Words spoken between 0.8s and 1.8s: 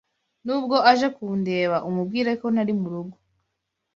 aje kundeba,